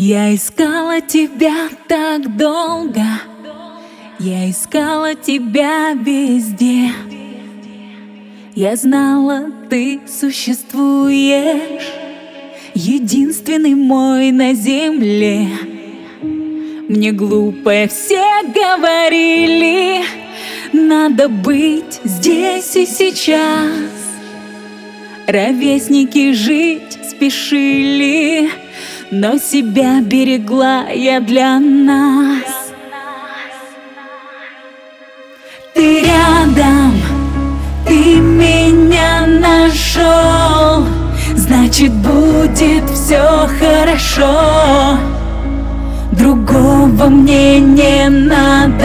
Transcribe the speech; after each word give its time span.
Я 0.00 0.32
искала 0.32 1.00
тебя 1.00 1.68
так 1.88 2.36
долго, 2.36 3.02
я 4.20 4.48
искала 4.48 5.16
тебя 5.16 5.92
везде. 5.92 6.92
Я 8.54 8.76
знала, 8.76 9.50
ты 9.68 9.98
существуешь, 10.06 11.82
единственный 12.74 13.74
мой 13.74 14.30
на 14.30 14.54
земле. 14.54 15.48
Мне 16.22 17.10
глупо 17.10 17.88
все 17.88 18.44
говорили, 18.54 20.04
надо 20.72 21.28
быть 21.28 22.00
здесь 22.04 22.76
и 22.76 22.86
сейчас. 22.86 23.90
Ровесники 25.26 26.30
жить 26.34 26.96
спешили, 27.10 28.48
но 29.10 29.38
себя 29.38 30.00
берегла 30.00 30.88
я 30.88 31.20
для 31.20 31.58
нас. 31.58 32.72
Ты 35.74 36.02
рядом, 36.02 36.94
ты 37.86 38.16
меня 38.16 39.26
нашел, 39.26 40.84
значит 41.34 41.92
будет 41.92 42.88
все 42.90 43.48
хорошо. 43.58 44.98
Другого 46.12 47.06
мне 47.06 47.60
не 47.60 48.08
надо. 48.08 48.77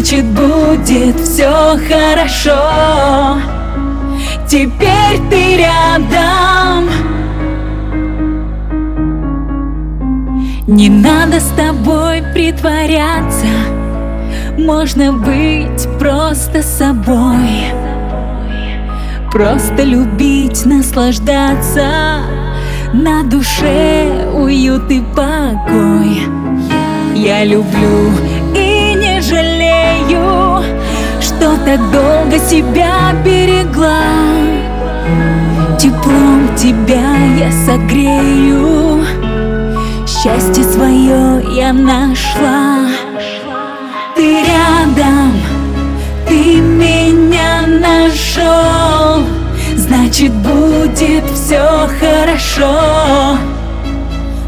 Значит 0.00 0.24
будет 0.24 1.20
все 1.20 1.76
хорошо. 1.88 3.38
Теперь 4.48 5.20
ты 5.28 5.58
рядом. 5.58 6.88
Не 10.66 10.88
надо 10.88 11.40
с 11.40 11.48
тобой 11.56 12.22
притворяться, 12.32 13.46
можно 14.56 15.12
быть 15.12 15.86
просто 15.98 16.62
собой. 16.62 17.64
Просто 19.32 19.82
любить, 19.82 20.64
наслаждаться, 20.64 22.22
на 22.94 23.22
душе 23.24 24.30
уют 24.32 24.90
и 24.90 25.02
покой. 25.14 26.22
Я 27.14 27.44
люблю 27.44 28.29
так 31.70 31.90
долго 31.92 32.36
себя 32.48 33.12
берегла. 33.24 34.02
Теплом 35.78 36.48
тебя 36.56 37.14
я 37.38 37.52
согрею, 37.64 39.04
счастье 40.04 40.64
свое 40.64 41.44
я 41.54 41.72
нашла. 41.72 42.88
Ты 44.16 44.42
рядом, 44.42 45.32
ты 46.26 46.60
меня 46.60 47.62
нашел, 47.68 49.22
значит 49.76 50.32
будет 50.32 51.24
все 51.32 51.88
хорошо. 52.00 53.38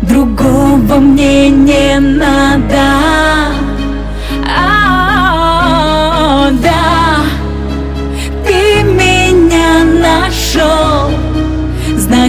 Другого 0.00 1.00
мне 1.00 1.50
не 1.50 2.00
надо. 2.00 3.09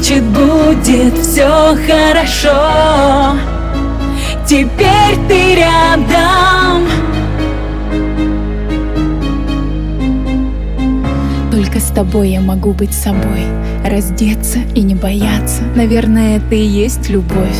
Значит 0.00 0.24
будет 0.24 1.18
все 1.18 1.76
хорошо. 1.86 3.36
Теперь 4.46 5.16
ты 5.28 5.56
рядом. 5.56 6.88
Только 11.50 11.80
с 11.80 11.90
тобой 11.90 12.30
я 12.30 12.40
могу 12.40 12.72
быть 12.72 12.94
собой, 12.94 13.44
раздеться 13.84 14.60
и 14.74 14.80
не 14.82 14.94
бояться. 14.94 15.62
Наверное, 15.74 16.38
это 16.38 16.54
и 16.54 16.64
есть 16.64 17.10
любовь, 17.10 17.58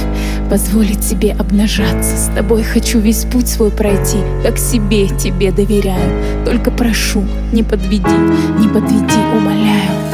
позволить 0.48 1.04
себе 1.04 1.32
обнажаться. 1.32 2.16
С 2.16 2.30
тобой 2.34 2.62
хочу 2.62 3.00
весь 3.00 3.24
путь 3.24 3.48
свой 3.48 3.70
пройти, 3.70 4.18
как 4.42 4.58
себе 4.58 5.08
тебе 5.08 5.52
доверяю. 5.52 6.44
Только 6.46 6.70
прошу, 6.70 7.22
не 7.52 7.62
подведи, 7.62 8.16
не 8.58 8.68
подведи, 8.68 9.18
умоляю. 9.36 10.09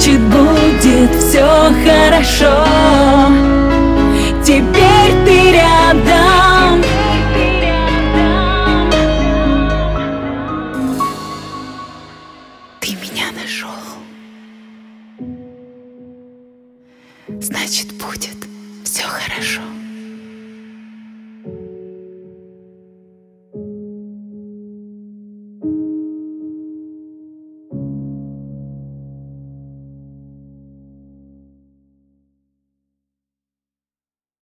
значит 0.00 0.20
будет 0.22 1.10
все 1.16 1.46
хорошо. 1.84 2.64
Теперь 4.42 5.12
ты 5.26 5.52
рядом. 5.52 6.82
Ты 12.80 12.92
меня 12.92 13.26
нашел 13.34 13.68
Значит 17.28 17.92
будет 17.92 18.48
все 18.84 19.02
хорошо. 19.02 19.60